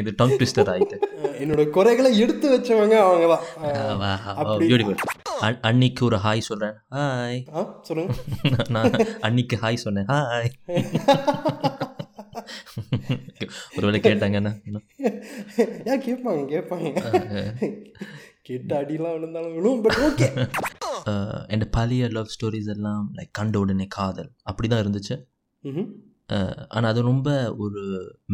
[0.00, 0.98] இது டாங் ட்விஸ்டர் ஆயிட்டு.
[1.42, 3.44] என்னோட குறைகளை எடுத்து வச்சவங்க அவங்க தான்.
[5.70, 7.40] அன்னிக்கு ஒரு ஹாய் சொல்கிறேன் ஹாய்
[7.88, 8.14] சொல்லுங்க.
[8.76, 8.96] நான்
[9.28, 10.08] அன்னிக்கு ஹாய் சொன்னேன்.
[10.14, 10.52] ஹாய்
[13.76, 14.52] ஒருவேளை கேட்டாங்கன்னா
[15.90, 16.88] ஏன் கேட்பாங்க கேட்பாங்க.
[18.48, 20.28] கேட்ட அடிலாம் விழுந்தாலும் பட் ஓகே
[21.54, 24.30] என் பழைய லவ் ஸ்டோரிஸ் எல்லாம் லைக் கண்ட உடனே காதல்.
[24.50, 25.16] அப்படி தான் இருந்துச்சு
[26.76, 27.28] ஆனால் அது ரொம்ப
[27.64, 27.82] ஒரு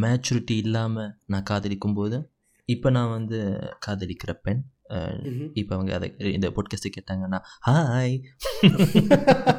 [0.03, 2.19] மேச்சுரிட்டி இல்லாமல் நான் காதலிக்கும் போது
[2.69, 3.39] இப்போ நான் வந்து
[3.87, 4.63] காதலிக்கிற பெண்.
[5.61, 8.17] இப்போ அவங்க அதை இந்த பொட்காஸ்ட்டு கேட்டாங்கன்னா ஹாய்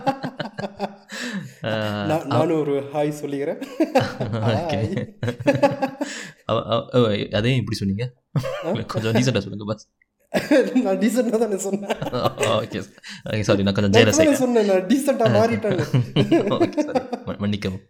[2.94, 3.60] ஹாய் சொல்லிக்கிறேன்.
[7.38, 8.06] அதையும் இப்படி சொன்னீங்க?
[8.94, 9.86] கொஞ்சம் டீசெண்டாக சொல்லுங்க பஸ்
[10.86, 11.98] நான் டீசெண்டாக தானே சொன்னேன்.
[12.62, 12.80] ஓகே
[13.32, 15.58] ஓகே சாரி நான் கொஞ்சம் சொன்னேன் நான் டீசெண்டாக சாரி
[17.44, 17.84] மன்னிக்கவும்.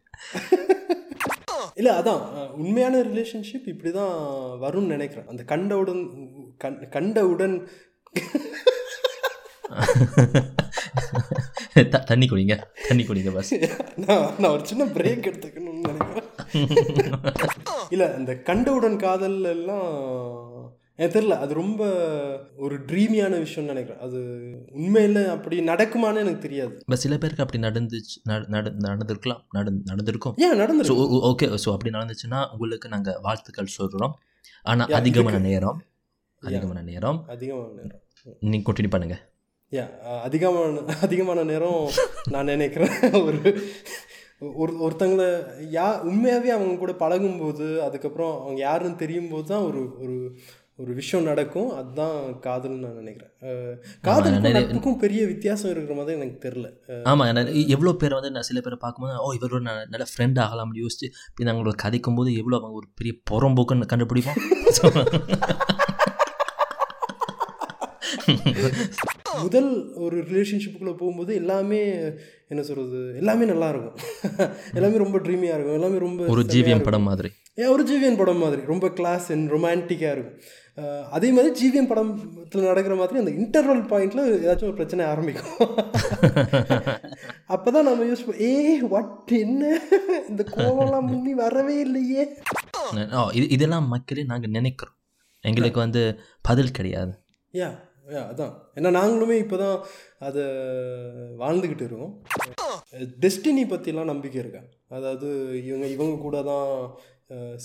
[1.80, 2.22] இல்லை அதான்
[2.64, 4.16] உண்மையான ரிலேஷன்ஷிப் இப்படி தான்
[4.64, 5.28] வரும்னு நினைக்கிறேன்.
[5.28, 6.02] அந்த கண்டவுடன்
[6.64, 7.56] கண் கண்டவுடன்
[12.06, 12.56] தண்ணி குடிங்க
[12.88, 13.52] தண்ணி குடிங்க பஸ்
[14.42, 16.30] நான் ஒரு சின்ன பிரேக் எடுத்துக்கணும்னு நினைக்கிறேன்.
[17.94, 19.90] இல்லை இந்த கண்டவுடன் காதல் எல்லாம்
[21.00, 21.84] எனக்கு தெரில அது ரொம்ப
[22.56, 24.02] ஒரு ட்ரீமியான விஷயம்னு நினைக்கிறேன்.
[24.02, 24.20] அது
[24.72, 26.74] உண்மையில் அப்படி நடக்குமான்னு எனக்கு தெரியாது.
[26.80, 30.36] இப்போ சில பேருக்கு அப்படி நடந்துச்சு நட- நட- நடந்திருக்கலாம் நட நடந்திருக்கும்.
[30.38, 30.98] ஏன் நடந்துரு ஸோ
[31.32, 34.16] ஓகே ஸோ அப்படி நடந்துச்சுன்னா உங்களுக்கு நாங்கள் வாழ்த்துக்கள் சொல்கிறோம்
[34.66, 35.80] ஆனால் அதிகமான நேரம்
[36.44, 37.20] அதிகமான நேரம்.
[37.28, 38.00] அதிகமான நேரம்.
[38.40, 39.16] நீங்கள் கண்டினியூ பண்ணுங்க.
[39.74, 41.90] யா அதிகமான அதிகமான நேரம்
[42.30, 43.12] நான் நினைக்கிறேன்.
[43.12, 43.40] ஒரு
[44.56, 45.30] ஒரு ஒருத்தங்களை
[45.76, 50.38] யா உண்மையாகவே அவங்க கூட பழகும்போது அதுக்கப்புறம் அவங்க யாருன்னு தெரியும் போது தான் ஒரு ஒரு
[50.76, 51.70] ஒரு விஷயம் நடக்கும்.
[51.70, 53.32] அதுதான் காதல்னு நான் நினைக்கிறேன்.
[54.02, 57.36] காதலுக்கும் நிறைய- நட்புக்கும் பெரிய வித்தியாசம் இருக்கிற மாதிரி எனக்கு தெரில ஆமாம்
[57.68, 61.44] எவ்வளோ பேர் வந்து நான் சில பேரை பார்க்கும்போது ஓ இவரோட நான் நல்ல ஃப்ரெண்ட் ஆகலாம்னு யோசிச்சு இப்போ
[61.44, 64.40] நாங்களோட கதைக்கும் போது எவ்வளோ அவங்க ஒரு பெரிய புறம்போக்குன்னு கண்டுபிடிப்போம்.
[69.42, 71.82] முதல் ஒரு ரிலேஷன்ஷிப்புக்குள்ளே போகும்போது எல்லாமே
[72.48, 73.98] என்ன சொல்கிறது எல்லாமே நல்லா இருக்கும்
[74.78, 75.74] எல்லாமே ரொம்ப ட்ரீமியாக இருக்கும்.
[75.74, 76.82] எல்லாமே ரொம்ப ஒரு இருக்கும்.
[76.82, 77.30] படம் மாதிரி.
[77.56, 78.62] ஏன் ஒரு ஜிவிஎன் படம் மாதிரி.
[78.66, 80.40] ரொம்ப கிளாஸ் அண்ட் ரொமான்டிக்காக இருக்கும்.
[81.10, 85.70] அதே மாதிரி ஜிவிஎம் படத்தில் நடக்கிற மாதிரி அந்த இன்டர்வல் பாயிண்டில் ஏதாச்சும் ஒரு பிரச்சனை ஆரம்பிக்கும்.
[87.54, 89.80] அப்போ தான் நம்ம யோசிப்போம் ஏ வாட் என்ன?
[90.30, 92.26] இந்த கோவம்லாம் முன்னி வரவே இல்லையே.
[93.34, 94.98] இது இதெல்லாம் மக்களே நாங்கள் நினைக்கிறோம்.
[95.42, 97.14] எங்களுக்கு வந்து பதில் கிடையாது.
[97.54, 97.70] யா
[98.32, 98.54] அதான்.
[98.78, 99.78] ஏன்னா நாங்களுமே இப்போ தான்
[100.28, 100.44] அதை
[101.42, 102.14] வாழ்ந்துக்கிட்டு இருக்கோம்.
[103.26, 104.62] டெஸ்டினி பற்றிலாம் நம்பிக்கை இருக்கா?
[104.98, 105.28] அதாவது
[105.68, 106.68] இவங்க இவங்க கூட தான்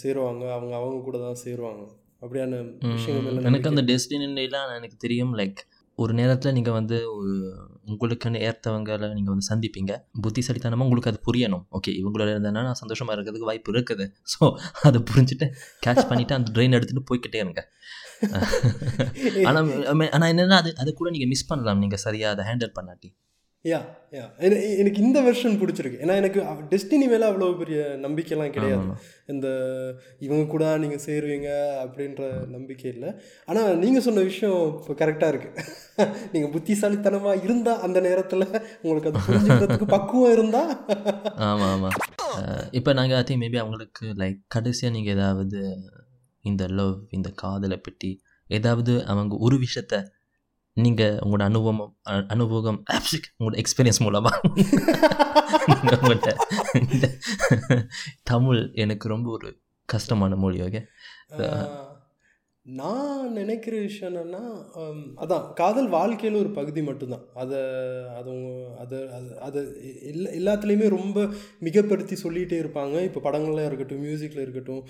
[0.02, 0.44] சேருவாங்க.
[0.56, 1.82] அவங்க அவங்க கூட தான் சேருவாங்க.
[2.24, 2.60] அப்படியான
[2.94, 5.34] விஷயங்கள் எனக்கு அந்த டெஸ்டினிலாம் எனக்கு தெரியும்.
[5.40, 5.60] லைக்
[6.02, 7.32] ஒரு நேரத்தில் நீங்கள் வந்து ஒரு
[7.90, 9.92] உங்களுக்குன்னு ஏற்றவங்களை நீங்கள் வந்து சந்திப்பீங்க.
[10.24, 11.64] புத்திசாலித்தனமாக உங்களுக்கு அது புரியணும்.
[11.76, 14.04] ஓகே இவங்களோட இருந்தேன்னா நான் சந்தோஷமாக இருக்கிறதுக்கு வாய்ப்பு இருக்குது.
[14.32, 14.40] ஸோ
[14.88, 15.46] அதை புரிஞ்சுட்டு
[15.86, 17.64] கேட்ச் பண்ணிவிட்டு அந்த ட்ரெயின் எடுத்துகிட்டு போய்க்கிட்டே இருங்க.
[19.48, 19.68] ஆனால்
[20.14, 21.82] ஆனால் என்னென்னா அது அது கூட நீங்கள் மிஸ் பண்ணலாம்.
[21.84, 23.10] நீங்கள் சரியாக அதை ஹேண்டில் பண்ணாட்டி.
[23.64, 23.78] யா
[24.16, 25.98] யா என- எனக்கு இந்த வெர்ஷன் பிடிச்சிருக்கு.
[26.04, 28.84] ஏன்னா எனக்கு டெஸ்டினி மேலே அவ்வளோ பெரிய நம்பிக்கைலாம் கிடையாது.
[29.32, 29.46] இந்த
[30.26, 31.48] இவங்க கூட நீங்கள் சேருவீங்க
[31.84, 32.22] அப்படின்ற
[32.54, 33.10] நம்பிக்கை இல்லை.
[33.48, 35.64] ஆனால் நீங்கள் சொன்ன விஷயம் இப்போ கரெக்டாக இருக்குது
[36.34, 38.46] நீங்கள் புத்திசாலித்தனமாக இருந்தால் அந்த நேரத்தில்
[38.82, 40.72] உங்களுக்கு அது புரிஞ்சுக்கிறதுக்கு பக்குவம் இருந்தால்
[41.48, 41.68] ஆமாம்.
[41.74, 41.96] ஆமாம்
[42.70, 45.60] இப்போ நாங்கள் ஐ திங்க் மேபி அவங்களுக்கு லைக் கடைசியாக நீங்கள் ஏதாவது
[46.48, 48.10] இந்த லவ் இந்த காதலை பற்றி
[48.50, 49.94] ஏதாவது அவங்க ஒரு விஷயத்த
[50.76, 51.80] நீங்கள் உங்களோட அனுபவம்
[52.28, 52.80] அனுபவம்
[53.32, 54.40] உங்களோட எக்ஸ்பீரியன்ஸ் மூலமாக
[55.72, 56.30] உங்கள்கிட்ட
[58.24, 59.50] தமிழ் எனக்கு ரொம்ப ஒரு
[59.88, 60.82] கஷ்டமான மொழி ஓகே
[62.78, 64.40] நான் நினைக்கிற விஷயம் என்னென்னா
[65.22, 67.22] அதான் காதல் வாழ்க்கையில் ஒரு பகுதி மட்டும்தான்.
[67.42, 67.60] அதை
[68.18, 68.32] அது
[68.82, 69.60] அதை அது அதை
[70.10, 71.24] எல்லா எல்லாத்துலேயுமே ரொம்ப
[71.66, 72.96] மிகப்படுத்தி சொல்லிகிட்டே இருப்பாங்க.
[73.08, 74.82] இப்போ படங்கள்ல இருக்கட்டும் மியூசிக்கில் இருக்கட்டும்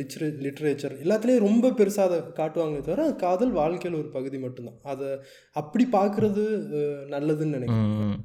[0.00, 4.78] லிட்ரே லிட்ரேச்சர் எல்லாத்துலேயும் ரொம்ப பெருசாக அதை காட்டுவாங்களே தவிர காதல் வாழ்க்கையில் ஒரு பகுதி மட்டும்தான்.
[4.94, 5.08] அதை
[5.62, 6.44] அப்படி பார்க்குறது
[7.14, 8.18] நல்லதுன்னு நினைக்கிறேன்.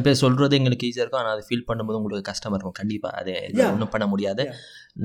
[0.00, 1.22] இப்போ சொல்கிறது எங்களுக்கு ஈஸியாக இருக்கும்.
[1.22, 2.78] ஆனால் அதை ஃபீல் பண்ணும்போது உங்களுக்கு கஷ்டமாக இருக்கும்.
[2.82, 3.36] கண்டிப்பாக அதை.
[3.70, 4.44] ஒன்றும் பண்ண முடியாது.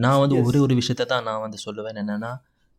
[0.05, 0.43] நான் வந்து.
[0.49, 2.01] ஒரே ஒரு விஷயத்தை தான் நான் வந்து சொல்லுவேன்.
[2.03, 2.33] என்னென்னா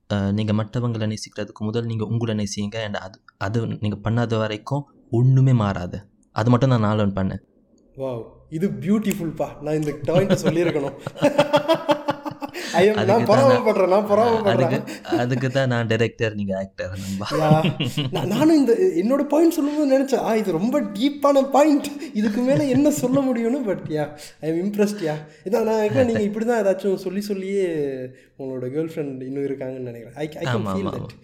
[0.08, 2.76] நீங்கள் மற்றவங்களை நேசிக்கிறதுக்கு முதல் நீங்கள் உங்களை நேசிங்க.
[2.76, 5.98] அண்ட் அது அது நீங்கள் பண்ணாத வரைக்கும் ஒன்றுமே மாறாது.
[6.32, 7.42] அது மட்டும் நான் லேர்ன் பண்ணேன்.
[7.96, 10.96] வாவ் இது பியூட்டிஃபுல்ப்பா நான் இந்த டாயிண்ட்டை சொல்லியிருக்கணும்.
[15.20, 16.92] அதுக்கு நான் தான் டைரக்டர் நீங்கள் ஆக்டர்
[18.32, 23.20] நானும் இந்த என்னோட பாயிண்ட் சொல்லும்போது நினச்சேன் ஆ இது ரொம்ப டீப்பான பாயிண்ட் இதுக்கு மேலே என்ன சொல்ல
[23.28, 24.04] முடியும்னு but ya
[24.42, 25.16] I am impressed ya.
[25.46, 27.66] இதான் நான் நீங்கள் இப்படி தான் ஏதாச்சும் சொல்லி சொல்லியே
[28.38, 30.16] உங்களோட கேர்ள் ஃப்ரெண்ட் இன்னும் இருக்காங்கன்னு நினைக்கிறேன்.
[30.16, 31.14] I I can feel that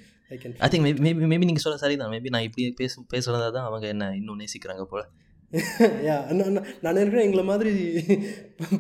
[0.61, 3.87] I think maybe maybe நீங்கள் சொல்ல சரி தான் மேபி நான் இப்படி பேச பேசுகிறதா தான் அவங்க
[3.95, 5.07] என்ன இன்னும் நேசிக்கிறாங்க போல்.
[6.07, 7.73] யா நான் நான் நான் நினைக்கிறேன் எங்களை மாதிரி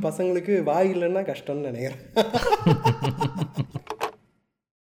[0.03, 2.01] பசங்களுக்கு வாய் இல்லைன்னா கஷ்டம்னு நினைக்கிறேன்.